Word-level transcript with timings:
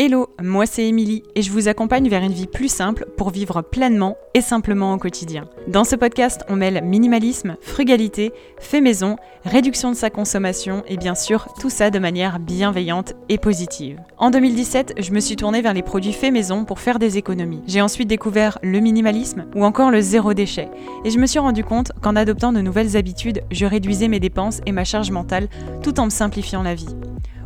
Hello, 0.00 0.28
moi 0.40 0.64
c'est 0.64 0.86
Émilie 0.86 1.24
et 1.34 1.42
je 1.42 1.50
vous 1.50 1.66
accompagne 1.66 2.08
vers 2.08 2.22
une 2.22 2.30
vie 2.30 2.46
plus 2.46 2.68
simple 2.68 3.04
pour 3.16 3.30
vivre 3.30 3.62
pleinement 3.62 4.16
et 4.32 4.40
simplement 4.40 4.94
au 4.94 4.96
quotidien. 4.96 5.48
Dans 5.66 5.82
ce 5.82 5.96
podcast, 5.96 6.44
on 6.48 6.54
mêle 6.54 6.84
minimalisme, 6.84 7.56
frugalité, 7.60 8.30
fait 8.60 8.80
maison, 8.80 9.16
réduction 9.44 9.90
de 9.90 9.96
sa 9.96 10.08
consommation 10.08 10.84
et 10.86 10.96
bien 10.96 11.16
sûr 11.16 11.48
tout 11.58 11.68
ça 11.68 11.90
de 11.90 11.98
manière 11.98 12.38
bienveillante 12.38 13.14
et 13.28 13.38
positive. 13.38 13.98
En 14.18 14.30
2017, 14.30 14.94
je 14.98 15.10
me 15.10 15.18
suis 15.18 15.34
tournée 15.34 15.62
vers 15.62 15.74
les 15.74 15.82
produits 15.82 16.12
fait 16.12 16.30
maison 16.30 16.64
pour 16.64 16.78
faire 16.78 17.00
des 17.00 17.18
économies. 17.18 17.64
J'ai 17.66 17.80
ensuite 17.80 18.06
découvert 18.06 18.60
le 18.62 18.78
minimalisme 18.78 19.46
ou 19.56 19.64
encore 19.64 19.90
le 19.90 20.00
zéro 20.00 20.32
déchet 20.32 20.68
et 21.04 21.10
je 21.10 21.18
me 21.18 21.26
suis 21.26 21.40
rendu 21.40 21.64
compte 21.64 21.90
qu'en 22.02 22.14
adoptant 22.14 22.52
de 22.52 22.60
nouvelles 22.60 22.96
habitudes, 22.96 23.42
je 23.50 23.66
réduisais 23.66 24.06
mes 24.06 24.20
dépenses 24.20 24.60
et 24.64 24.70
ma 24.70 24.84
charge 24.84 25.10
mentale 25.10 25.48
tout 25.82 25.98
en 25.98 26.04
me 26.04 26.10
simplifiant 26.10 26.62
la 26.62 26.76
vie. 26.76 26.94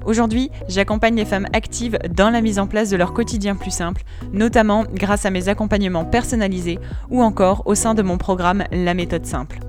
Aujourd'hui, 0.04 0.50
j'accompagne 0.68 1.16
les 1.16 1.24
femmes 1.24 1.46
actives 1.52 1.98
dans 2.10 2.30
la 2.30 2.40
mise 2.40 2.58
en 2.58 2.66
place 2.66 2.90
de 2.90 2.96
leur 2.96 3.12
quotidien 3.12 3.54
plus 3.54 3.70
simple, 3.70 4.02
notamment 4.32 4.84
grâce 4.92 5.26
à 5.26 5.30
mes 5.30 5.48
accompagnements 5.48 6.04
personnalisés 6.04 6.78
ou 7.10 7.22
encore 7.22 7.62
au 7.66 7.74
sein 7.74 7.94
de 7.94 8.02
mon 8.02 8.18
programme 8.18 8.64
La 8.72 8.94
méthode 8.94 9.26
simple. 9.26 9.60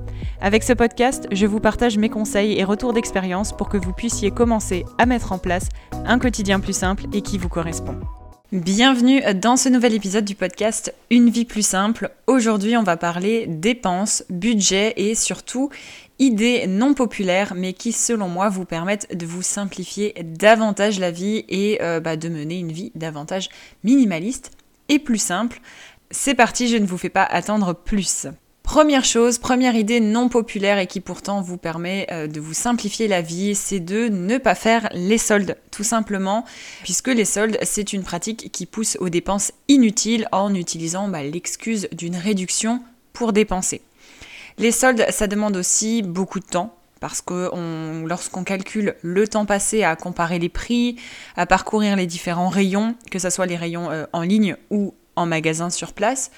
Avec 0.41 0.63
ce 0.63 0.73
podcast, 0.73 1.27
je 1.31 1.45
vous 1.45 1.59
partage 1.59 1.97
mes 1.97 2.09
conseils 2.09 2.59
et 2.59 2.63
retours 2.63 2.93
d'expérience 2.93 3.55
pour 3.55 3.69
que 3.69 3.77
vous 3.77 3.93
puissiez 3.93 4.31
commencer 4.31 4.85
à 4.97 5.05
mettre 5.05 5.31
en 5.31 5.37
place 5.37 5.69
un 6.05 6.19
quotidien 6.19 6.59
plus 6.59 6.75
simple 6.75 7.05
et 7.13 7.21
qui 7.21 7.37
vous 7.37 7.49
correspond. 7.49 7.99
Bienvenue 8.53 9.19
dans 9.33 9.57
ce 9.57 9.67
nouvel 9.67 9.95
épisode 9.95 10.25
du 10.25 10.35
podcast 10.35 10.93
Une 11.09 11.31
vie 11.31 11.43
plus 11.43 11.65
simple. 11.65 12.11
Aujourd'hui, 12.27 12.77
on 12.77 12.83
va 12.83 12.97
parler 12.97 13.47
dépenses, 13.47 14.23
budget 14.29 14.93
et 14.95 15.15
surtout 15.15 15.71
idées 16.19 16.67
non 16.67 16.93
populaires 16.93 17.55
mais 17.55 17.73
qui 17.73 17.91
selon 17.91 18.27
moi 18.27 18.49
vous 18.49 18.65
permettent 18.65 19.17
de 19.17 19.25
vous 19.25 19.41
simplifier 19.41 20.13
davantage 20.23 20.99
la 20.99 21.09
vie 21.09 21.45
et 21.49 21.81
euh, 21.81 21.99
bah, 21.99 22.15
de 22.15 22.29
mener 22.29 22.59
une 22.59 22.71
vie 22.71 22.91
davantage 22.93 23.49
minimaliste 23.83 24.51
et 24.87 24.99
plus 24.99 25.17
simple. 25.17 25.59
C'est 26.11 26.35
parti, 26.35 26.67
je 26.67 26.77
ne 26.77 26.85
vous 26.85 26.99
fais 26.99 27.09
pas 27.09 27.23
attendre 27.23 27.73
plus. 27.73 28.27
Première 28.73 29.05
chose, 29.05 29.37
première 29.37 29.75
idée 29.75 29.99
non 29.99 30.29
populaire 30.29 30.79
et 30.79 30.87
qui 30.87 30.99
pourtant 30.99 31.41
vous 31.43 31.57
permet 31.57 32.07
euh, 32.11 32.25
de 32.25 32.39
vous 32.39 32.55
simplifier 32.55 33.07
la 33.07 33.21
vie, 33.21 33.53
c'est 33.53 33.79
de 33.79 34.07
ne 34.07 34.39
pas 34.39 34.55
faire 34.55 34.89
les 34.93 35.19
soldes, 35.19 35.57
tout 35.69 35.83
simplement, 35.83 36.43
puisque 36.81 37.09
les 37.09 37.23
soldes, 37.23 37.59
c'est 37.61 37.93
une 37.93 38.01
pratique 38.01 38.51
qui 38.51 38.65
pousse 38.65 38.97
aux 38.99 39.09
dépenses 39.09 39.51
inutiles 39.67 40.27
en 40.31 40.55
utilisant 40.55 41.07
bah, 41.07 41.21
l'excuse 41.21 41.87
d'une 41.91 42.15
réduction 42.15 42.81
pour 43.13 43.31
dépenser. 43.31 43.83
Les 44.57 44.71
soldes, 44.71 45.05
ça 45.11 45.27
demande 45.27 45.55
aussi 45.55 46.01
beaucoup 46.01 46.39
de 46.39 46.45
temps, 46.45 46.75
parce 46.99 47.21
que 47.21 47.51
lorsqu'on 48.07 48.43
calcule 48.43 48.95
le 49.03 49.27
temps 49.27 49.45
passé 49.45 49.83
à 49.83 49.95
comparer 49.95 50.39
les 50.39 50.49
prix, 50.49 50.95
à 51.37 51.45
parcourir 51.45 51.95
les 51.95 52.07
différents 52.07 52.49
rayons, 52.49 52.95
que 53.11 53.19
ce 53.19 53.29
soit 53.29 53.45
les 53.45 53.55
rayons 53.55 53.91
euh, 53.91 54.05
en 54.13 54.23
ligne 54.23 54.55
ou 54.71 54.95
en 55.15 55.27
magasin 55.27 55.69
sur 55.69 55.93
place, 55.93 56.31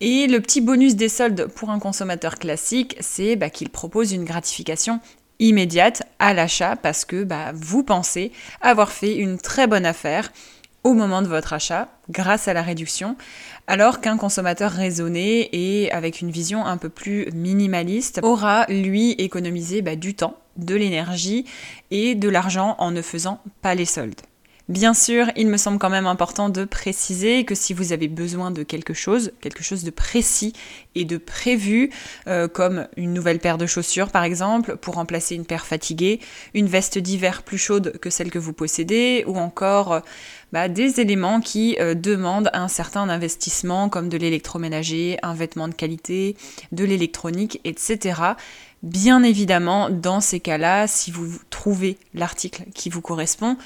et 0.00 0.26
le 0.26 0.40
petit 0.40 0.60
bonus 0.60 0.94
des 0.94 1.08
soldes 1.08 1.46
pour 1.54 1.70
un 1.70 1.78
consommateur 1.78 2.38
classique, 2.38 2.96
c'est 3.00 3.36
bah, 3.36 3.50
qu'il 3.50 3.70
propose 3.70 4.12
une 4.12 4.24
gratification 4.24 5.00
immédiate 5.38 6.02
à 6.18 6.34
l'achat 6.34 6.76
parce 6.76 7.04
que 7.04 7.24
bah, 7.24 7.52
vous 7.54 7.82
pensez 7.82 8.32
avoir 8.60 8.90
fait 8.92 9.16
une 9.16 9.38
très 9.38 9.66
bonne 9.66 9.86
affaire 9.86 10.32
au 10.84 10.94
moment 10.94 11.20
de 11.20 11.26
votre 11.26 11.52
achat 11.52 11.88
grâce 12.10 12.46
à 12.46 12.52
la 12.52 12.62
réduction, 12.62 13.16
alors 13.66 14.00
qu'un 14.00 14.16
consommateur 14.16 14.70
raisonné 14.70 15.48
et 15.52 15.90
avec 15.90 16.20
une 16.20 16.30
vision 16.30 16.64
un 16.64 16.76
peu 16.76 16.88
plus 16.88 17.28
minimaliste 17.32 18.20
aura, 18.22 18.66
lui, 18.68 19.12
économisé 19.12 19.82
bah, 19.82 19.96
du 19.96 20.14
temps, 20.14 20.38
de 20.56 20.76
l'énergie 20.76 21.44
et 21.90 22.14
de 22.14 22.28
l'argent 22.28 22.76
en 22.78 22.92
ne 22.92 23.02
faisant 23.02 23.40
pas 23.62 23.74
les 23.74 23.84
soldes. 23.84 24.20
Bien 24.68 24.94
sûr, 24.94 25.30
il 25.36 25.46
me 25.46 25.58
semble 25.58 25.78
quand 25.78 25.90
même 25.90 26.08
important 26.08 26.48
de 26.48 26.64
préciser 26.64 27.44
que 27.44 27.54
si 27.54 27.72
vous 27.72 27.92
avez 27.92 28.08
besoin 28.08 28.50
de 28.50 28.64
quelque 28.64 28.94
chose, 28.94 29.30
quelque 29.40 29.62
chose 29.62 29.84
de 29.84 29.92
précis 29.92 30.54
et 30.96 31.04
de 31.04 31.18
prévu, 31.18 31.90
euh, 32.26 32.48
comme 32.48 32.88
une 32.96 33.14
nouvelle 33.14 33.38
paire 33.38 33.58
de 33.58 33.66
chaussures 33.66 34.10
par 34.10 34.24
exemple, 34.24 34.76
pour 34.76 34.96
remplacer 34.96 35.36
une 35.36 35.46
paire 35.46 35.66
fatiguée, 35.66 36.18
une 36.52 36.66
veste 36.66 36.98
d'hiver 36.98 37.44
plus 37.44 37.58
chaude 37.58 37.96
que 38.00 38.10
celle 38.10 38.28
que 38.28 38.40
vous 38.40 38.52
possédez, 38.52 39.22
ou 39.28 39.36
encore 39.36 39.92
euh, 39.92 40.00
bah, 40.52 40.68
des 40.68 40.98
éléments 40.98 41.40
qui 41.40 41.76
euh, 41.78 41.94
demandent 41.94 42.50
un 42.52 42.66
certain 42.66 43.08
investissement, 43.08 43.88
comme 43.88 44.08
de 44.08 44.16
l'électroménager, 44.16 45.16
un 45.22 45.34
vêtement 45.34 45.68
de 45.68 45.74
qualité, 45.74 46.36
de 46.72 46.84
l'électronique, 46.84 47.60
etc. 47.62 48.20
Bien 48.82 49.22
évidemment, 49.22 49.90
dans 49.90 50.20
ces 50.20 50.40
cas-là, 50.40 50.88
si 50.88 51.12
vous 51.12 51.28
trouvez 51.50 51.98
l'article 52.14 52.64
qui 52.74 52.90
vous 52.90 53.00
correspond, 53.00 53.56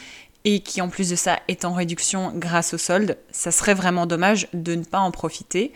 et 0.45 0.61
qui 0.61 0.81
en 0.81 0.89
plus 0.89 1.11
de 1.11 1.17
ça 1.17 1.39
est 1.49 1.65
en 1.65 1.73
réduction 1.73 2.33
grâce 2.35 2.75
au 2.75 2.79
solde, 2.79 3.19
ça 3.31 3.51
serait 3.51 3.75
vraiment 3.75 4.07
dommage 4.07 4.49
de 4.53 4.75
ne 4.75 4.85
pas 4.85 5.01
en 5.01 5.11
profiter. 5.11 5.73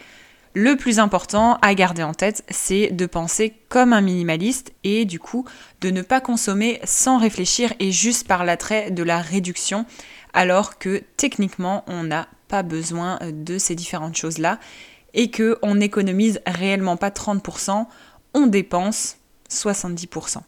Le 0.54 0.76
plus 0.76 1.00
important 1.00 1.58
à 1.62 1.75
garder 1.75 2.04
en 2.04 2.14
tête, 2.14 2.44
c'est 2.48 2.91
de 2.91 3.06
penser 3.06 3.54
comme 3.69 3.92
un 3.92 4.00
minimaliste 4.00 4.72
et 4.84 5.04
du 5.04 5.19
coup 5.19 5.44
de 5.80 5.91
ne 5.91 6.00
pas 6.00 6.20
consommer 6.20 6.80
sans 6.84 7.19
réfléchir 7.19 7.72
et 7.80 7.91
juste 7.91 8.28
par 8.28 8.44
l'attrait 8.44 8.92
de 8.92 9.02
la 9.02 9.19
réduction, 9.19 9.84
alors 10.32 10.78
que 10.78 11.02
techniquement 11.16 11.84
on 11.88 12.04
n'a 12.04 12.28
pas 12.46 12.62
besoin 12.62 13.19
de 13.32 13.58
ces 13.58 13.75
différentes 13.75 14.16
choses-là 14.16 14.60
et 15.12 15.31
qu'on 15.31 15.75
n'économise 15.75 16.41
réellement 16.46 16.96
pas 16.96 17.10
30%, 17.10 17.86
on 18.34 18.46
dépense 18.46 19.16
70%. 19.50 20.38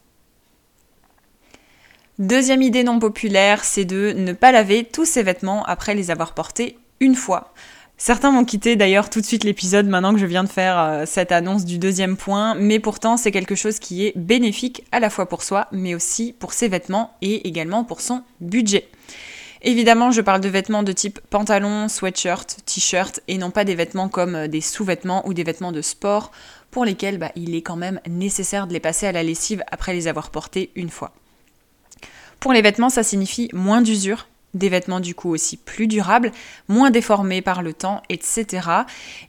Deuxième 2.19 2.63
idée 2.63 2.83
non 2.83 2.99
populaire, 2.99 3.63
c'est 3.63 3.85
de 3.85 4.15
ne 4.17 4.33
pas 4.33 4.51
laver 4.51 4.85
tous 4.85 5.05
ses 5.05 5.23
vêtements 5.23 5.63
après 5.65 5.95
les 5.95 6.11
avoir 6.11 6.33
portés 6.33 6.79
une 6.99 7.15
fois. 7.15 7.53
Certains 7.99 8.33
vont 8.33 8.47
quitter 8.47 8.75
d'ailleurs 8.75 9.11
tout 9.11 9.21
de 9.21 9.27
suite 9.27 9.45
l'épisode 9.45 9.87
maintenant 9.87 10.15
que 10.15 10.19
je 10.19 10.25
viens 10.25 10.43
de 10.43 10.49
faire 10.49 10.79
euh, 10.79 11.05
cette 11.07 11.31
annonce 11.31 11.67
du 11.67 11.77
deuxième 11.77 12.17
point, 12.17 12.55
mais 12.55 12.79
pourtant 12.79 13.19
c'est 13.19 13.33
quelque 13.33 13.55
chose 13.55 13.79
qui 13.79 14.07
est 14.07 14.17
bénéfique 14.17 14.83
à 14.93 15.01
la 15.01 15.11
fois 15.11 15.29
pour 15.29 15.43
soi, 15.43 15.67
mais 15.73 15.95
aussi 15.95 16.33
pour 16.33 16.55
ses 16.55 16.69
vêtements 16.69 17.15
et 17.21 17.47
également 17.47 17.85
pour 17.85 18.01
son 18.01 18.23
budget. 18.41 18.89
Évidemment, 19.61 20.11
je 20.11 20.23
parle 20.23 20.41
de 20.41 20.49
vêtements 20.49 20.83
de 20.83 20.93
type 20.93 21.21
pantalon, 21.29 21.89
sweatshirt, 21.89 22.65
t-shirt 22.65 23.21
et 23.29 23.37
non 23.37 23.51
pas 23.51 23.65
des 23.65 23.75
vêtements 23.75 24.09
comme 24.09 24.37
euh, 24.37 24.49
des 24.49 24.63
sous-vêtements 24.63 25.27
ou 25.29 25.35
des 25.35 25.45
vêtements 25.45 25.73
de 25.73 25.83
sport 25.83 26.33
pour 26.71 26.87
lesquels 26.87 27.19
bah, 27.19 27.33
il 27.37 27.55
est 27.55 27.63
quand 27.63 27.77
même 27.77 28.01
nécessaire 28.09 28.67
de 28.67 28.73
les 28.73 28.81
passer 28.81 29.07
à 29.07 29.13
la 29.13 29.23
lessive 29.23 29.63
après 29.71 29.93
les 29.93 30.09
avoir 30.09 30.31
portés 30.31 30.71
une 30.77 30.89
fois. 30.89 31.13
Pour 32.41 32.53
les 32.53 32.63
vêtements, 32.63 32.91
ça 32.91 33.03
signifie 33.03 33.49
moins 33.53 33.83
d'usure, 33.83 34.29
des 34.55 34.69
vêtements 34.69 35.01
du 35.01 35.15
coup 35.15 35.31
aussi 35.31 35.57
plus 35.57 35.87
durables, 35.87 36.33
moins 36.69 36.91
déformés 36.91 37.43
par 37.43 37.63
le 37.63 37.73
temps, 37.73 38.03
etc. 38.09 38.69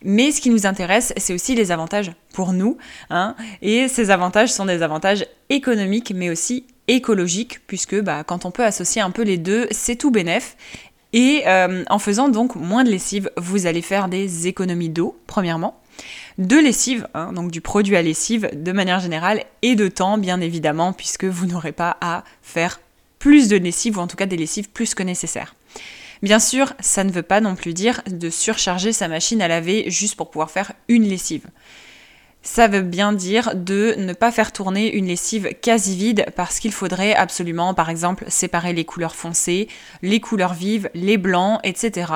Mais 0.04 0.32
ce 0.32 0.42
qui 0.42 0.50
nous 0.50 0.66
intéresse, 0.66 1.14
c'est 1.18 1.34
aussi 1.34 1.56
les 1.56 1.72
avantages 1.72 2.12
pour 2.34 2.54
nous. 2.54 2.78
Hein. 3.10 3.36
et 3.62 3.88
ces 3.88 4.12
avantages 4.12 4.52
sont 4.52 4.66
des 4.66 4.82
avantages 4.82 5.26
économiques, 5.50 6.14
mais 6.16 6.30
aussi 6.30 6.66
écologiques, 6.88 7.60
puisque 7.68 8.00
bah, 8.02 8.24
quand 8.24 8.46
on 8.46 8.52
peut 8.52 8.64
associer 8.64 9.02
un 9.02 9.12
peu 9.12 9.24
les 9.24 9.38
deux, 9.38 9.68
c'est 9.72 9.96
tout 9.96 10.12
bénef. 10.12 10.56
Et 11.14 11.44
euh, 11.48 11.84
en 11.90 12.00
faisant 12.00 12.30
donc 12.30 12.56
moins 12.56 12.84
de 12.84 12.90
lessive, 12.90 13.32
vous 13.38 13.66
allez 13.66 13.82
faire 13.82 14.08
des 14.08 14.48
économies 14.48 14.90
d'eau, 14.90 15.18
premièrement 15.28 15.80
de 16.38 16.58
lessive, 16.58 17.08
hein, 17.16 17.34
donc 17.34 17.50
du 17.50 17.62
produit 17.62 17.96
à 17.96 18.04
lessive 18.04 18.52
de 18.54 18.72
manière 18.72 19.00
générale, 19.00 19.44
et 19.64 19.76
de 19.76 19.88
temps 19.88 20.20
bien 20.20 20.40
évidemment, 20.42 20.94
puisque 20.94 21.26
vous 21.26 21.48
n'aurez 21.48 21.72
pas 21.72 21.98
à 22.02 22.24
faire 22.44 22.80
plus 23.28 23.50
de 23.50 23.58
lessive, 23.58 23.98
ou 23.98 24.00
en 24.00 24.08
tout 24.08 24.16
cas 24.16 24.26
des 24.26 24.38
lessives 24.38 24.70
plus 24.70 24.96
que 24.96 25.04
nécessaire. 25.04 25.54
Bien 26.24 26.40
sûr, 26.40 26.72
ça 26.80 27.04
ne 27.04 27.12
veut 27.12 27.24
pas 27.24 27.42
non 27.42 27.56
plus 27.56 27.74
dire 27.74 28.02
de 28.10 28.30
surcharger 28.30 28.94
sa 28.94 29.10
machine 29.10 29.42
à 29.42 29.50
laver 29.50 29.92
juste 29.92 30.16
pour 30.16 30.32
pouvoir 30.32 30.50
faire 30.50 30.72
une 30.88 31.04
lessive. 31.04 31.46
Ça 32.42 32.70
veut 32.70 32.84
bien 32.84 33.12
dire 33.12 33.54
de 33.54 33.96
ne 33.98 34.14
pas 34.14 34.32
faire 34.32 34.54
tourner 34.54 34.96
une 34.96 35.08
lessive 35.08 35.50
quasi 35.62 35.98
vide 35.98 36.26
parce 36.38 36.62
qu'il 36.62 36.72
faudrait 36.72 37.16
absolument, 37.16 37.74
par 37.74 37.90
exemple, 37.90 38.24
séparer 38.30 38.72
les 38.72 38.86
couleurs 38.86 39.18
foncées, 39.18 39.68
les 40.02 40.22
couleurs 40.22 40.54
vives, 40.54 40.90
les 40.94 41.18
blancs, 41.18 41.60
etc. 41.66 42.14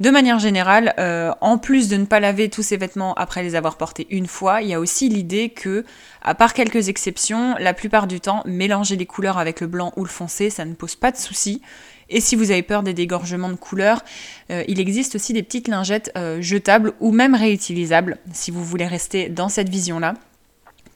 De 0.00 0.10
manière 0.10 0.40
générale, 0.40 0.92
euh, 0.98 1.30
en 1.40 1.56
plus 1.56 1.88
de 1.88 1.96
ne 1.96 2.04
pas 2.04 2.18
laver 2.18 2.48
tous 2.48 2.62
ses 2.62 2.76
vêtements 2.76 3.14
après 3.14 3.42
les 3.42 3.54
avoir 3.54 3.76
portés 3.76 4.06
une 4.10 4.26
fois, 4.26 4.60
il 4.60 4.68
y 4.68 4.74
a 4.74 4.80
aussi 4.80 5.08
l'idée 5.08 5.50
que, 5.50 5.84
à 6.22 6.34
part 6.34 6.52
quelques 6.52 6.88
exceptions, 6.88 7.54
la 7.60 7.74
plupart 7.74 8.08
du 8.08 8.20
temps, 8.20 8.42
mélanger 8.44 8.96
les 8.96 9.06
couleurs 9.06 9.38
avec 9.38 9.60
le 9.60 9.68
blanc 9.68 9.92
ou 9.96 10.02
le 10.02 10.10
foncé, 10.10 10.50
ça 10.50 10.64
ne 10.64 10.74
pose 10.74 10.96
pas 10.96 11.12
de 11.12 11.16
souci. 11.16 11.62
Et 12.10 12.20
si 12.20 12.34
vous 12.34 12.50
avez 12.50 12.62
peur 12.62 12.82
des 12.82 12.92
dégorgements 12.92 13.48
de 13.48 13.54
couleurs, 13.54 14.02
euh, 14.50 14.64
il 14.68 14.80
existe 14.80 15.14
aussi 15.14 15.32
des 15.32 15.42
petites 15.42 15.68
lingettes 15.68 16.10
euh, 16.16 16.40
jetables 16.40 16.92
ou 17.00 17.12
même 17.12 17.34
réutilisables, 17.34 18.18
si 18.32 18.50
vous 18.50 18.64
voulez 18.64 18.86
rester 18.86 19.28
dans 19.28 19.48
cette 19.48 19.68
vision-là 19.68 20.14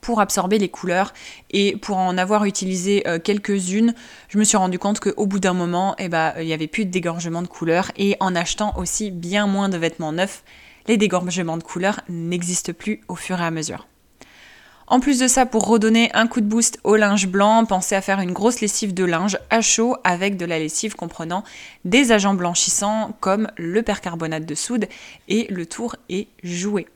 pour 0.09 0.21
absorber 0.21 0.57
les 0.57 0.69
couleurs 0.69 1.13
et 1.51 1.77
pour 1.77 1.97
en 1.97 2.17
avoir 2.17 2.45
utilisé 2.45 3.07
euh, 3.07 3.19
quelques-unes, 3.19 3.93
je 4.27 4.39
me 4.39 4.43
suis 4.43 4.57
rendu 4.57 4.79
compte 4.79 4.99
qu'au 4.99 5.27
bout 5.27 5.39
d'un 5.39 5.53
moment, 5.53 5.93
eh 5.99 6.09
ben, 6.09 6.33
il 6.39 6.47
n'y 6.47 6.53
avait 6.53 6.65
plus 6.65 6.85
de 6.85 6.89
dégorgement 6.89 7.43
de 7.43 7.47
couleurs 7.47 7.91
et 7.95 8.17
en 8.19 8.35
achetant 8.35 8.73
aussi 8.75 9.11
bien 9.11 9.45
moins 9.45 9.69
de 9.69 9.77
vêtements 9.77 10.11
neufs, 10.11 10.43
les 10.87 10.97
dégorgements 10.97 11.57
de 11.57 11.61
couleurs 11.61 12.01
n'existent 12.09 12.73
plus 12.73 13.01
au 13.07 13.13
fur 13.13 13.39
et 13.39 13.45
à 13.45 13.51
mesure. 13.51 13.87
En 14.87 14.99
plus 14.99 15.19
de 15.19 15.27
ça, 15.27 15.45
pour 15.45 15.67
redonner 15.67 16.09
un 16.15 16.25
coup 16.25 16.41
de 16.41 16.47
boost 16.47 16.79
au 16.83 16.95
linge 16.95 17.27
blanc, 17.27 17.63
pensez 17.65 17.93
à 17.93 18.01
faire 18.01 18.19
une 18.19 18.33
grosse 18.33 18.61
lessive 18.61 18.95
de 18.95 19.05
linge 19.05 19.37
à 19.51 19.61
chaud 19.61 19.95
avec 20.03 20.37
de 20.37 20.45
la 20.45 20.57
lessive 20.57 20.95
comprenant 20.95 21.43
des 21.85 22.11
agents 22.11 22.33
blanchissants 22.33 23.15
comme 23.19 23.47
le 23.57 23.83
percarbonate 23.83 24.47
de 24.47 24.55
soude 24.55 24.87
et 25.27 25.45
le 25.51 25.67
tour 25.67 25.97
est 26.09 26.29
joué. 26.41 26.87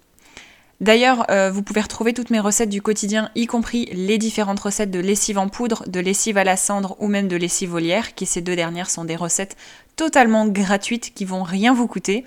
D'ailleurs, 0.82 1.26
euh, 1.30 1.50
vous 1.52 1.64
pouvez 1.64 1.82
retrouver 1.82 2.14
toutes 2.14 2.30
mes 2.30 2.40
recettes 2.40 2.70
du 2.70 2.82
quotidien, 2.82 3.30
y 3.36 3.46
compris 3.46 3.86
les 3.94 4.18
différentes 4.18 4.60
recettes 4.60 4.92
de 4.92 5.00
lessive 5.00 5.38
en 5.38 5.48
poudre, 5.48 5.84
de 5.88 6.00
lessive 6.00 6.38
à 6.38 6.44
la 6.44 6.58
cendre 6.58 6.96
ou 7.00 7.08
même 7.08 7.28
de 7.28 7.36
lessive 7.36 7.74
olière, 7.74 8.16
qui 8.16 8.26
ces 8.26 8.42
deux 8.42 8.56
dernières 8.56 8.90
sont 8.90 9.06
des 9.06 9.16
recettes 9.16 9.56
totalement 9.96 10.48
gratuites 10.48 11.14
qui 11.14 11.26
vont 11.26 11.44
rien 11.44 11.74
vous 11.74 11.88
coûter. 11.88 12.26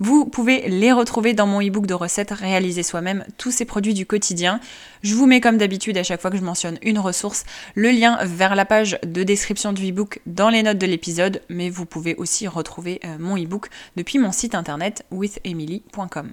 Vous 0.00 0.26
pouvez 0.26 0.68
les 0.68 0.92
retrouver 0.92 1.34
dans 1.34 1.46
mon 1.46 1.60
e-book 1.60 1.86
de 1.86 1.94
recettes 1.94 2.32
réaliser 2.32 2.82
soi-même 2.82 3.24
tous 3.38 3.52
ces 3.52 3.64
produits 3.64 3.94
du 3.94 4.06
quotidien. 4.06 4.60
Je 5.02 5.14
vous 5.14 5.26
mets 5.26 5.40
comme 5.40 5.56
d'habitude 5.56 5.96
à 5.96 6.02
chaque 6.02 6.20
fois 6.20 6.30
que 6.30 6.36
je 6.36 6.42
mentionne 6.42 6.78
une 6.82 6.98
ressource 6.98 7.44
le 7.74 7.90
lien 7.90 8.18
vers 8.24 8.56
la 8.56 8.64
page 8.64 8.98
de 9.04 9.22
description 9.22 9.72
du 9.72 9.90
e-book 9.90 10.20
dans 10.26 10.48
les 10.48 10.62
notes 10.62 10.78
de 10.78 10.86
l'épisode, 10.86 11.42
mais 11.48 11.70
vous 11.70 11.86
pouvez 11.86 12.16
aussi 12.16 12.48
retrouver 12.48 13.00
euh, 13.04 13.18
mon 13.18 13.36
e-book 13.36 13.68
depuis 13.96 14.18
mon 14.18 14.32
site 14.32 14.54
internet 14.54 15.04
withemily.com. 15.12 16.32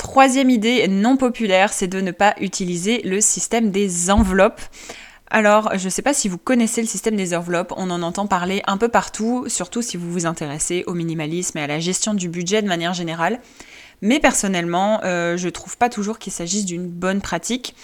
Troisième 0.00 0.48
idée 0.48 0.88
non 0.88 1.18
populaire, 1.18 1.74
c'est 1.74 1.86
de 1.86 2.00
ne 2.00 2.10
pas 2.10 2.34
utiliser 2.40 3.02
le 3.02 3.20
système 3.20 3.70
des 3.70 4.10
enveloppes. 4.10 4.62
Alors, 5.28 5.76
je 5.76 5.84
ne 5.84 5.90
sais 5.90 6.00
pas 6.00 6.14
si 6.14 6.26
vous 6.26 6.38
connaissez 6.38 6.80
le 6.80 6.86
système 6.86 7.16
des 7.16 7.34
enveloppes, 7.36 7.74
on 7.76 7.90
en 7.90 8.00
entend 8.00 8.26
parler 8.26 8.62
un 8.66 8.78
peu 8.78 8.88
partout, 8.88 9.44
surtout 9.48 9.82
si 9.82 9.98
vous 9.98 10.10
vous 10.10 10.24
intéressez 10.24 10.84
au 10.86 10.94
minimalisme 10.94 11.58
et 11.58 11.62
à 11.64 11.66
la 11.66 11.80
gestion 11.80 12.14
du 12.14 12.30
budget 12.30 12.62
de 12.62 12.66
manière 12.66 12.94
générale. 12.94 13.40
Mais 14.00 14.20
personnellement, 14.20 15.02
euh, 15.04 15.36
je 15.36 15.50
trouve 15.50 15.76
pas 15.76 15.90
toujours 15.90 16.18
qu'il 16.18 16.32
s'agisse 16.32 16.64
d'une 16.64 16.88
bonne 16.88 17.20
pratique. 17.20 17.74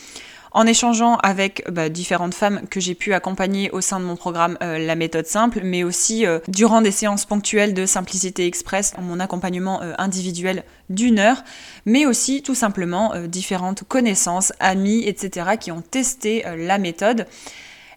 En 0.56 0.67
échangeant 0.67 1.17
avec 1.17 1.62
bah, 1.70 1.91
différentes 1.91 2.32
femmes 2.32 2.62
que 2.70 2.81
j'ai 2.81 2.94
pu 2.94 3.12
accompagner 3.12 3.70
au 3.73 3.82
sein 3.82 4.00
de 4.00 4.06
mon 4.06 4.17
programme 4.17 4.56
euh, 4.62 4.79
La 4.79 4.94
méthode 4.94 5.26
simple, 5.26 5.61
mais 5.62 5.85
aussi 5.85 6.25
euh, 6.25 6.38
durant 6.49 6.81
des 6.81 6.93
séances 6.93 7.26
ponctuelles 7.26 7.75
de 7.75 7.85
Simplicité 7.85 8.47
Express, 8.47 8.94
mon 8.99 9.20
accompagnement 9.20 9.82
euh, 9.82 9.93
individuel 9.99 10.64
d'une 10.88 11.19
heure, 11.19 11.44
mais 11.85 12.06
aussi 12.06 12.43
tout 12.43 12.55
simplement 12.55 13.12
différentes 13.26 13.85
connaissances, 13.87 14.55
amis, 14.58 15.03
etc. 15.05 15.58
qui 15.61 15.73
ont 15.73 15.82
testé 15.82 16.43
la 16.56 16.79
méthode. 16.79 17.26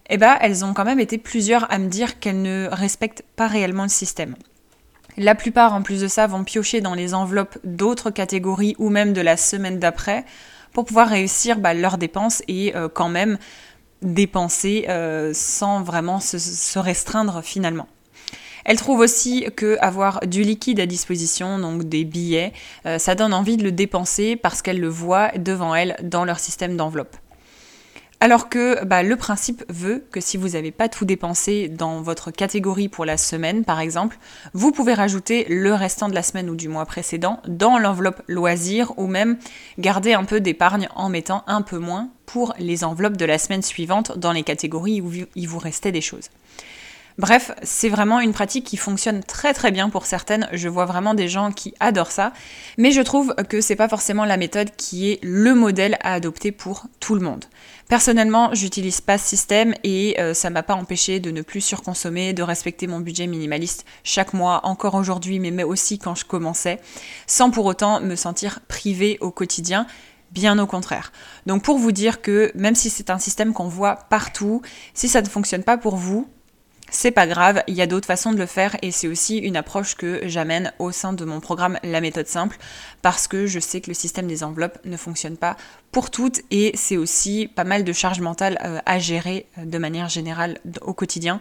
Eh 0.10 0.18
ben, 0.18 0.38
elles 0.42 0.66
ont 0.66 0.74
quand 0.74 0.84
même 0.84 1.00
été 1.00 1.18
plusieurs 1.18 1.72
à 1.72 1.78
me 1.78 1.88
dire 1.88 2.20
qu'elles 2.20 2.42
ne 2.42 2.68
respectent 2.70 3.24
pas 3.38 3.48
réellement 3.48 3.84
le 3.84 3.90
système. 3.90 4.36
La 5.16 5.34
plupart, 5.34 5.74
en 5.74 5.82
plus 5.82 6.02
de 6.02 6.08
ça, 6.10 6.28
vont 6.28 6.44
piocher 6.44 6.82
dans 6.82 6.94
les 6.94 7.14
enveloppes 7.14 7.58
d'autres 7.64 8.10
catégories 8.10 8.76
ou 8.80 8.90
même 8.90 9.14
de 9.14 9.22
la 9.22 9.38
semaine 9.38 9.80
d'après 9.80 10.26
pour 10.74 10.86
pouvoir 10.86 11.08
réussir 11.10 11.58
bah, 11.58 11.74
leurs 11.74 11.98
dépenses 11.98 12.42
et 12.48 12.76
euh, 12.76 12.90
quand 12.90 13.10
même 13.10 13.38
dépenser 14.02 14.86
euh, 14.90 15.32
sans 15.34 15.82
vraiment 15.84 16.20
se, 16.20 16.80
restreindre 16.80 17.42
finalement. 17.44 17.88
Elle 18.66 18.78
trouve 18.78 19.00
aussi 19.00 19.46
que 19.56 19.78
avoir 19.82 20.20
du 20.28 20.44
liquide 20.44 20.80
à 20.80 20.86
disposition, 20.86 21.58
donc 21.60 21.84
des 21.84 22.06
billets, 22.06 22.54
euh, 22.86 23.00
ça 23.00 23.16
donne 23.16 23.34
envie 23.34 23.58
de 23.58 23.64
le 23.64 23.72
dépenser 23.72 24.36
parce 24.36 24.62
qu'elle 24.62 24.80
le 24.80 24.90
voit 24.90 25.30
devant 25.38 25.74
elle 25.74 25.96
dans 26.04 26.26
leur 26.26 26.40
système 26.40 26.78
d'enveloppe. 26.78 27.16
Alors 28.22 28.50
que 28.50 28.84
bah, 28.84 29.02
le 29.02 29.16
principe 29.16 29.64
veut 29.70 30.04
que 30.12 30.20
si 30.20 30.36
vous 30.36 30.50
n'avez 30.50 30.72
pas 30.72 30.90
tout 30.90 31.06
dépensé 31.06 31.70
dans 31.70 32.02
votre 32.02 32.32
catégorie 32.32 32.90
pour 32.90 33.06
la 33.06 33.16
semaine, 33.16 33.64
par 33.64 33.80
exemple, 33.80 34.20
vous 34.54 34.74
pouvez 34.74 34.94
rajouter 34.94 35.46
le 35.48 35.74
restant 35.74 36.10
de 36.10 36.16
la 36.16 36.24
semaine 36.24 36.50
ou 36.50 36.56
du 36.56 36.68
mois 36.68 36.86
précédent 36.86 37.42
dans 37.48 37.78
l'enveloppe 37.78 38.22
loisir 38.28 38.92
ou 38.98 39.08
même 39.08 39.38
garder 39.78 40.14
un 40.14 40.26
peu 40.26 40.42
d'épargne 40.42 40.90
en 40.96 41.08
mettant 41.08 41.46
un 41.48 41.62
peu 41.62 41.78
moins 41.78 42.10
pour 42.26 42.54
les 42.60 42.84
enveloppes 42.84 43.16
de 43.16 43.26
la 43.26 43.38
semaine 43.38 43.64
suivante 43.64 44.18
dans 44.18 44.34
les 44.34 44.44
catégories 44.44 45.00
où 45.00 45.12
il 45.36 45.48
vous 45.48 45.60
restait 45.60 45.94
des 45.94 46.02
choses. 46.02 46.30
Bref, 47.20 47.52
c'est 47.64 47.90
vraiment 47.90 48.22
une 48.22 48.32
pratique 48.32 48.66
qui 48.66 48.78
fonctionne 48.78 49.24
très 49.24 49.54
très 49.54 49.72
bien 49.72 49.90
pour 49.90 50.06
certaines. 50.06 50.48
Je 50.54 50.70
vois 50.70 50.86
vraiment 50.86 51.14
des 51.14 51.28
gens 51.28 51.52
qui 51.52 51.74
adorent 51.82 52.14
ça, 52.14 52.32
mais 52.78 52.94
je 52.94 53.02
trouve 53.02 53.36
que 53.50 53.60
c'est 53.60 53.76
pas 53.76 53.90
forcément 53.90 54.24
la 54.24 54.38
méthode 54.38 54.70
qui 54.78 55.12
est 55.12 55.20
le 55.22 55.54
modèle 55.54 55.98
à 56.00 56.14
adopter 56.14 56.54
pour 56.54 56.86
tout 57.02 57.16
le 57.16 57.22
monde. 57.22 57.44
Personnellement, 57.90 58.52
j'utilise 58.54 59.02
pas 59.02 59.18
ce 59.18 59.28
système 59.28 59.74
et 59.84 60.14
ça 60.16 60.24
euh, 60.24 60.34
ça 60.34 60.50
m'a 60.50 60.64
pas 60.64 60.76
empêché 60.76 61.20
de 61.20 61.32
ne 61.32 61.42
plus 61.42 61.60
surconsommer, 61.60 62.32
de 62.32 62.42
respecter 62.42 62.88
mon 62.88 63.02
budget 63.02 63.28
minimaliste 63.28 63.86
chaque 64.06 64.34
mois, 64.34 64.62
encore 64.64 64.96
aujourd'hui, 64.96 65.42
mais 65.42 65.64
aussi 65.64 66.00
quand 66.00 66.16
je 66.16 66.24
commençais, 66.24 66.80
sans 67.28 67.52
pour 67.52 67.66
autant 67.66 68.00
me 68.00 68.16
sentir 68.16 68.62
privée 68.70 69.18
au 69.20 69.30
quotidien. 69.30 69.88
Bien 70.32 70.58
au 70.58 70.68
contraire. 70.68 71.12
Donc 71.48 71.64
pour 71.64 71.80
vous 71.80 71.92
dire 71.92 72.22
que 72.22 72.52
même 72.56 72.76
si 72.76 72.90
c'est 72.90 73.10
un 73.10 73.20
système 73.20 73.52
qu'on 73.52 73.68
voit 73.68 73.96
partout, 74.10 74.62
si 74.94 75.10
ça 75.10 75.22
ne 75.22 75.28
fonctionne 75.28 75.64
pas 75.64 75.78
pour 75.78 75.98
vous, 75.98 76.30
c'est 77.02 77.12
pas 77.12 77.28
grave, 77.28 77.64
il 77.68 77.76
y 77.76 77.82
a 77.82 77.88
d'autres 77.88 78.08
façons 78.08 78.34
de 78.34 78.38
le 78.38 78.46
faire 78.46 78.76
et 78.82 78.92
c'est 78.92 79.08
aussi 79.08 79.38
une 79.38 79.56
approche 79.56 79.96
que 79.96 80.20
j'amène 80.26 80.74
au 80.80 80.92
sein 80.92 81.14
de 81.14 81.24
mon 81.24 81.40
programme 81.40 81.80
La 81.82 82.02
méthode 82.02 82.28
simple 82.28 82.58
parce 83.02 83.26
que 83.30 83.48
je 83.48 83.62
sais 83.62 83.80
que 83.80 83.88
le 83.88 83.94
système 83.94 84.28
des 84.28 84.44
enveloppes 84.44 84.80
ne 84.84 84.98
fonctionne 84.98 85.38
pas 85.38 85.56
pour 85.94 86.12
toutes 86.12 86.42
et 86.52 86.74
c'est 86.76 86.98
aussi 86.98 87.50
pas 87.56 87.64
mal 87.64 87.86
de 87.86 87.94
charge 87.94 88.20
mentale 88.20 88.60
euh, 88.66 88.80
à 88.86 89.00
gérer 89.00 89.46
euh, 89.58 89.64
de 89.64 89.78
manière 89.78 90.10
générale 90.10 90.60
au 90.82 90.94
quotidien 90.94 91.40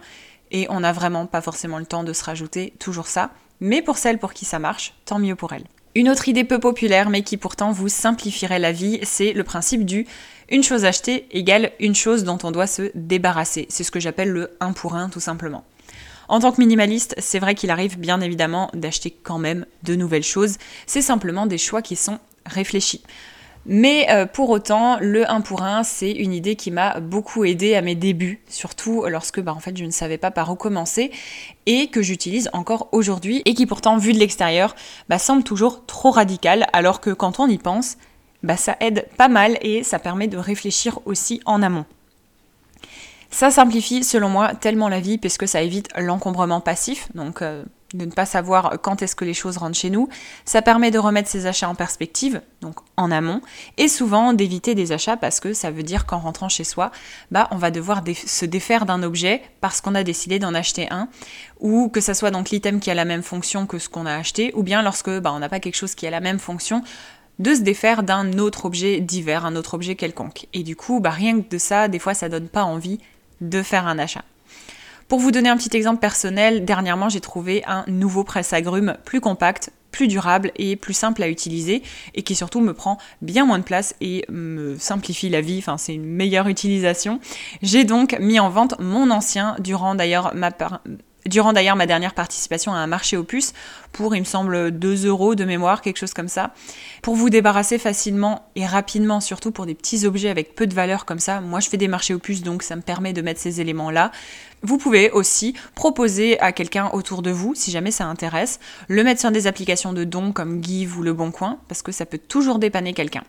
et 0.52 0.68
on 0.70 0.78
n'a 0.78 0.92
vraiment 0.92 1.26
pas 1.26 1.40
forcément 1.40 1.80
le 1.80 1.86
temps 1.86 2.04
de 2.04 2.12
se 2.12 2.22
rajouter 2.22 2.72
toujours 2.78 3.08
ça. 3.08 3.32
Mais 3.58 3.82
pour 3.82 3.98
celles 3.98 4.18
pour 4.18 4.34
qui 4.34 4.44
ça 4.44 4.60
marche, 4.60 4.94
tant 5.06 5.18
mieux 5.18 5.34
pour 5.34 5.54
elles. 5.54 5.66
Une 5.96 6.08
autre 6.08 6.28
idée 6.28 6.44
peu 6.44 6.60
populaire 6.60 7.10
mais 7.10 7.22
qui 7.22 7.36
pourtant 7.36 7.72
vous 7.72 7.88
simplifierait 7.88 8.60
la 8.60 8.70
vie, 8.70 9.00
c'est 9.02 9.32
le 9.32 9.42
principe 9.42 9.84
du 9.84 10.06
une 10.50 10.62
chose 10.62 10.84
achetée 10.84 11.26
égale 11.30 11.72
une 11.78 11.94
chose 11.94 12.24
dont 12.24 12.38
on 12.42 12.50
doit 12.50 12.66
se 12.66 12.90
débarrasser. 12.94 13.66
C'est 13.68 13.84
ce 13.84 13.90
que 13.90 14.00
j'appelle 14.00 14.30
le 14.30 14.56
1 14.60 14.72
pour 14.72 14.94
1 14.94 15.10
tout 15.10 15.20
simplement. 15.20 15.64
En 16.28 16.40
tant 16.40 16.52
que 16.52 16.60
minimaliste, 16.60 17.14
c'est 17.18 17.38
vrai 17.38 17.54
qu'il 17.54 17.70
arrive 17.70 17.98
bien 17.98 18.20
évidemment 18.20 18.70
d'acheter 18.74 19.10
quand 19.10 19.38
même 19.38 19.64
de 19.82 19.94
nouvelles 19.94 20.22
choses. 20.22 20.56
C'est 20.86 21.02
simplement 21.02 21.46
des 21.46 21.58
choix 21.58 21.80
qui 21.80 21.96
sont 21.96 22.18
réfléchis. 22.44 23.02
Mais 23.66 24.06
euh, 24.10 24.24
pour 24.24 24.48
autant, 24.50 24.98
le 25.00 25.30
1 25.30 25.40
pour 25.42 25.62
1, 25.62 25.82
c'est 25.82 26.10
une 26.10 26.32
idée 26.32 26.56
qui 26.56 26.70
m'a 26.70 27.00
beaucoup 27.00 27.44
aidé 27.44 27.74
à 27.74 27.82
mes 27.82 27.94
débuts, 27.94 28.40
surtout 28.48 29.04
lorsque 29.06 29.40
bah, 29.40 29.52
en 29.52 29.60
fait, 29.60 29.76
je 29.76 29.84
ne 29.84 29.90
savais 29.90 30.16
pas 30.16 30.30
par 30.30 30.50
où 30.50 30.54
commencer 30.54 31.10
et 31.66 31.88
que 31.88 32.00
j'utilise 32.00 32.48
encore 32.54 32.88
aujourd'hui 32.92 33.42
et 33.44 33.54
qui 33.54 33.66
pourtant, 33.66 33.98
vu 33.98 34.12
de 34.12 34.18
l'extérieur, 34.18 34.74
bah, 35.08 35.18
semble 35.18 35.44
toujours 35.44 35.84
trop 35.86 36.10
radical 36.10 36.66
alors 36.72 37.00
que 37.00 37.10
quand 37.10 37.40
on 37.40 37.48
y 37.48 37.58
pense, 37.58 37.98
bah, 38.42 38.56
ça 38.56 38.76
aide 38.80 39.08
pas 39.16 39.28
mal 39.28 39.58
et 39.62 39.82
ça 39.82 39.98
permet 39.98 40.28
de 40.28 40.38
réfléchir 40.38 41.00
aussi 41.06 41.40
en 41.44 41.62
amont. 41.62 41.84
Ça 43.30 43.50
simplifie 43.50 44.04
selon 44.04 44.28
moi 44.28 44.54
tellement 44.54 44.88
la 44.88 45.00
vie 45.00 45.18
puisque 45.18 45.46
ça 45.46 45.60
évite 45.60 45.88
l'encombrement 45.98 46.60
passif, 46.60 47.08
donc 47.14 47.42
euh, 47.42 47.62
de 47.94 48.04
ne 48.04 48.10
pas 48.10 48.26
savoir 48.26 48.78
quand 48.82 49.02
est-ce 49.02 49.16
que 49.16 49.24
les 49.24 49.34
choses 49.34 49.56
rentrent 49.56 49.76
chez 49.76 49.90
nous. 49.90 50.08
Ça 50.44 50.62
permet 50.62 50.90
de 50.90 50.98
remettre 50.98 51.28
ses 51.28 51.46
achats 51.46 51.68
en 51.68 51.74
perspective, 51.74 52.40
donc 52.60 52.76
en 52.96 53.10
amont, 53.10 53.40
et 53.76 53.88
souvent 53.88 54.32
d'éviter 54.32 54.74
des 54.74 54.92
achats 54.92 55.16
parce 55.16 55.40
que 55.40 55.52
ça 55.52 55.70
veut 55.70 55.82
dire 55.82 56.06
qu'en 56.06 56.18
rentrant 56.18 56.48
chez 56.48 56.64
soi, 56.64 56.90
bah, 57.30 57.48
on 57.50 57.56
va 57.56 57.70
devoir 57.70 58.02
se 58.26 58.44
défaire 58.44 58.86
d'un 58.86 59.02
objet 59.02 59.42
parce 59.60 59.80
qu'on 59.80 59.94
a 59.94 60.04
décidé 60.04 60.38
d'en 60.38 60.54
acheter 60.54 60.88
un, 60.90 61.08
ou 61.60 61.88
que 61.88 62.00
ça 62.00 62.14
soit 62.14 62.30
donc 62.30 62.50
l'item 62.50 62.80
qui 62.80 62.90
a 62.90 62.94
la 62.94 63.04
même 63.04 63.22
fonction 63.22 63.66
que 63.66 63.78
ce 63.78 63.88
qu'on 63.88 64.06
a 64.06 64.14
acheté, 64.14 64.52
ou 64.54 64.62
bien 64.62 64.82
lorsque 64.82 65.10
bah, 65.20 65.32
on 65.32 65.38
n'a 65.38 65.48
pas 65.48 65.60
quelque 65.60 65.76
chose 65.76 65.94
qui 65.94 66.06
a 66.06 66.10
la 66.10 66.20
même 66.20 66.38
fonction, 66.38 66.82
de 67.38 67.54
se 67.54 67.60
défaire 67.60 68.02
d'un 68.02 68.38
autre 68.38 68.64
objet 68.64 69.00
divers, 69.00 69.46
un 69.46 69.56
autre 69.56 69.74
objet 69.74 69.94
quelconque. 69.94 70.46
Et 70.52 70.62
du 70.62 70.76
coup, 70.76 71.00
bah, 71.00 71.10
rien 71.10 71.40
que 71.40 71.48
de 71.48 71.58
ça, 71.58 71.88
des 71.88 71.98
fois, 71.98 72.14
ça 72.14 72.28
donne 72.28 72.48
pas 72.48 72.64
envie 72.64 72.98
de 73.40 73.62
faire 73.62 73.86
un 73.86 73.98
achat. 73.98 74.24
Pour 75.08 75.20
vous 75.20 75.30
donner 75.30 75.48
un 75.48 75.56
petit 75.56 75.74
exemple 75.74 76.00
personnel, 76.00 76.66
dernièrement 76.66 77.08
j'ai 77.08 77.22
trouvé 77.22 77.64
un 77.66 77.82
nouveau 77.86 78.24
presse-agrumes 78.24 78.98
plus 79.06 79.22
compact, 79.22 79.70
plus 79.90 80.06
durable 80.06 80.52
et 80.56 80.76
plus 80.76 80.92
simple 80.92 81.22
à 81.22 81.28
utiliser 81.28 81.82
et 82.14 82.22
qui 82.22 82.34
surtout 82.34 82.60
me 82.60 82.74
prend 82.74 82.98
bien 83.22 83.46
moins 83.46 83.58
de 83.58 83.64
place 83.64 83.94
et 84.02 84.26
me 84.28 84.76
simplifie 84.78 85.30
la 85.30 85.40
vie, 85.40 85.60
enfin 85.60 85.78
c'est 85.78 85.94
une 85.94 86.04
meilleure 86.04 86.48
utilisation. 86.48 87.20
J'ai 87.62 87.84
donc 87.84 88.18
mis 88.20 88.38
en 88.38 88.50
vente 88.50 88.78
mon 88.80 89.10
ancien 89.10 89.56
durant 89.60 89.94
d'ailleurs 89.94 90.34
ma, 90.34 90.50
durant 91.28 91.52
d'ailleurs 91.52 91.76
ma 91.76 91.86
dernière 91.86 92.14
participation 92.14 92.72
à 92.72 92.78
un 92.78 92.86
marché 92.86 93.16
aux 93.16 93.24
puces 93.24 93.52
pour, 93.92 94.14
il 94.14 94.20
me 94.20 94.24
semble, 94.24 94.70
2 94.70 95.06
euros 95.06 95.34
de 95.34 95.44
mémoire, 95.44 95.80
quelque 95.80 95.98
chose 95.98 96.14
comme 96.14 96.28
ça. 96.28 96.52
Pour 97.02 97.14
vous 97.14 97.30
débarrasser 97.30 97.78
facilement 97.78 98.50
et 98.56 98.66
rapidement, 98.66 99.20
surtout 99.20 99.50
pour 99.52 99.66
des 99.66 99.74
petits 99.74 100.06
objets 100.06 100.28
avec 100.28 100.54
peu 100.54 100.66
de 100.66 100.74
valeur 100.74 101.04
comme 101.04 101.20
ça, 101.20 101.40
moi 101.40 101.60
je 101.60 101.68
fais 101.68 101.76
des 101.76 101.88
marchés 101.88 102.14
aux 102.14 102.18
puces 102.18 102.42
donc 102.42 102.62
ça 102.62 102.76
me 102.76 102.82
permet 102.82 103.12
de 103.12 103.22
mettre 103.22 103.40
ces 103.40 103.60
éléments-là. 103.60 104.10
Vous 104.62 104.76
pouvez 104.76 105.10
aussi 105.10 105.54
proposer 105.74 106.38
à 106.40 106.52
quelqu'un 106.52 106.90
autour 106.92 107.22
de 107.22 107.30
vous, 107.30 107.54
si 107.54 107.70
jamais 107.70 107.92
ça 107.92 108.06
intéresse, 108.06 108.58
le 108.88 109.04
mettre 109.04 109.20
sur 109.20 109.30
des 109.30 109.46
applications 109.46 109.92
de 109.92 110.04
dons 110.04 110.32
comme 110.32 110.62
Give 110.62 110.98
ou 110.98 111.02
Le 111.02 111.12
Bon 111.12 111.30
Coin, 111.30 111.58
parce 111.68 111.82
que 111.82 111.92
ça 111.92 112.06
peut 112.06 112.18
toujours 112.18 112.58
dépanner 112.58 112.92
quelqu'un. 112.92 113.22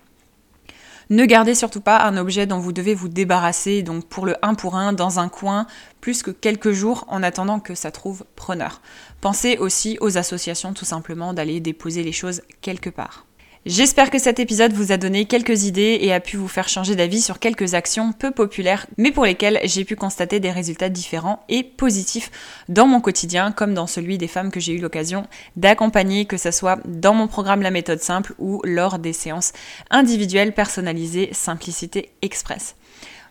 Ne 1.12 1.26
gardez 1.26 1.56
surtout 1.56 1.82
pas 1.82 2.04
un 2.04 2.18
objet 2.18 2.46
dont 2.46 2.60
vous 2.60 2.72
devez 2.72 2.94
vous 2.94 3.10
débarrasser, 3.10 3.82
donc 3.82 4.06
pour 4.06 4.28
le 4.28 4.36
1 4.44 4.54
pour 4.54 4.76
1 4.76 4.94
dans 4.94 5.20
un 5.20 5.28
coin, 5.28 5.66
plus 6.02 6.22
que 6.22 6.30
quelques 6.30 6.72
jours 6.72 7.06
en 7.08 7.24
attendant 7.24 7.60
que 7.60 7.74
ça 7.74 7.90
trouve 7.90 8.26
preneur. 8.36 8.80
Pensez 9.20 9.58
aussi 9.58 9.98
aux 10.02 10.20
associations 10.20 10.74
tout 10.74 10.86
simplement 10.86 11.34
d'aller 11.34 11.62
déposer 11.62 12.04
les 12.04 12.12
choses 12.12 12.44
quelque 12.62 12.92
part. 12.92 13.26
J'espère 13.70 14.10
que 14.10 14.18
cet 14.18 14.40
épisode 14.40 14.74
vous 14.74 14.92
a 14.92 14.98
donné 14.98 15.26
quelques 15.26 15.66
idées 15.66 16.00
et 16.02 16.12
a 16.12 16.20
pu 16.20 16.38
vous 16.38 16.48
faire 16.48 16.68
changer 16.68 16.96
d'avis 16.96 17.22
sur 17.22 17.38
quelques 17.38 17.76
actions 17.76 18.14
peu 18.14 18.32
populaires, 18.32 18.88
mais 18.98 19.12
pour 19.12 19.26
lesquelles 19.26 19.60
j'ai 19.64 19.86
pu 19.86 19.96
constater 19.96 20.40
des 20.40 20.50
résultats 20.50 20.90
différents 20.90 21.44
et 21.50 21.62
positifs 21.62 22.32
dans 22.68 22.88
mon 22.88 23.00
quotidien, 23.00 23.52
comme 23.52 23.76
dans 23.76 23.86
celui 23.86 24.18
des 24.18 24.28
femmes 24.28 24.50
que 24.50 24.60
j'ai 24.60 24.74
eu 24.74 24.80
l'occasion 24.80 25.28
d'accompagner, 25.56 26.26
que 26.26 26.36
ce 26.36 26.50
soit 26.50 26.80
dans 26.88 27.14
mon 27.14 27.28
programme 27.28 27.62
La 27.62 27.70
méthode 27.70 28.02
simple 28.02 28.34
ou 28.40 28.60
lors 28.64 28.98
des 28.98 29.14
séances 29.14 29.54
individuelles 29.92 30.56
personnalisées 30.56 31.30
Simplicité 31.32 32.10
Express. 32.24 32.76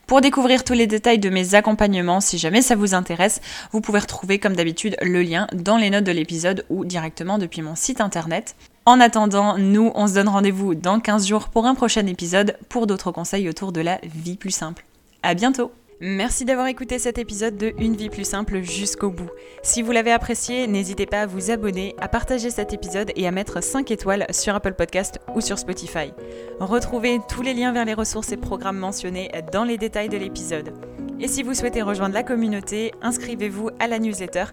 Pour 0.06 0.20
découvrir 0.20 0.62
tous 0.62 0.72
les 0.72 0.86
détails 0.86 1.18
de 1.18 1.30
mes 1.30 1.56
accompagnements, 1.56 2.20
si 2.20 2.38
jamais 2.38 2.62
ça 2.62 2.76
vous 2.76 2.94
intéresse, 2.94 3.40
vous 3.72 3.80
pouvez 3.80 3.98
retrouver 3.98 4.38
comme 4.38 4.54
d'habitude 4.54 4.96
le 5.02 5.20
lien 5.20 5.48
dans 5.52 5.78
les 5.78 5.90
notes 5.90 6.04
de 6.04 6.12
l'épisode 6.12 6.64
ou 6.70 6.84
directement 6.84 7.38
depuis 7.38 7.60
mon 7.60 7.74
site 7.74 8.00
internet. 8.00 8.54
En 8.88 9.00
attendant, 9.00 9.58
nous, 9.58 9.92
on 9.94 10.06
se 10.06 10.14
donne 10.14 10.30
rendez-vous 10.30 10.74
dans 10.74 10.98
15 10.98 11.26
jours 11.26 11.50
pour 11.50 11.66
un 11.66 11.74
prochain 11.74 12.06
épisode 12.06 12.56
pour 12.70 12.86
d'autres 12.86 13.12
conseils 13.12 13.46
autour 13.46 13.70
de 13.70 13.82
la 13.82 14.00
vie 14.02 14.38
plus 14.38 14.50
simple. 14.50 14.86
À 15.22 15.34
bientôt! 15.34 15.72
Merci 16.00 16.46
d'avoir 16.46 16.68
écouté 16.68 16.98
cet 16.98 17.18
épisode 17.18 17.58
de 17.58 17.74
Une 17.78 17.96
vie 17.96 18.08
plus 18.08 18.24
simple 18.24 18.62
jusqu'au 18.62 19.10
bout. 19.10 19.28
Si 19.62 19.82
vous 19.82 19.92
l'avez 19.92 20.10
apprécié, 20.10 20.66
n'hésitez 20.66 21.04
pas 21.04 21.20
à 21.20 21.26
vous 21.26 21.50
abonner, 21.50 21.96
à 22.00 22.08
partager 22.08 22.48
cet 22.48 22.72
épisode 22.72 23.12
et 23.14 23.28
à 23.28 23.30
mettre 23.30 23.62
5 23.62 23.90
étoiles 23.90 24.26
sur 24.30 24.54
Apple 24.54 24.72
Podcast 24.72 25.20
ou 25.34 25.42
sur 25.42 25.58
Spotify. 25.58 26.14
Retrouvez 26.58 27.20
tous 27.28 27.42
les 27.42 27.52
liens 27.52 27.72
vers 27.72 27.84
les 27.84 27.92
ressources 27.92 28.32
et 28.32 28.38
programmes 28.38 28.78
mentionnés 28.78 29.30
dans 29.52 29.64
les 29.64 29.76
détails 29.76 30.08
de 30.08 30.16
l'épisode. 30.16 30.72
Et 31.20 31.26
si 31.26 31.42
vous 31.42 31.54
souhaitez 31.54 31.82
rejoindre 31.82 32.14
la 32.14 32.22
communauté, 32.22 32.92
inscrivez-vous 33.02 33.70
à 33.80 33.88
la 33.88 33.98
newsletter 33.98 34.44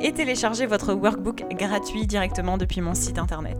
et 0.00 0.12
téléchargez 0.12 0.66
votre 0.66 0.94
workbook 0.94 1.44
gratuit 1.58 2.06
directement 2.06 2.58
depuis 2.58 2.80
mon 2.80 2.94
site 2.94 3.18
internet. 3.18 3.58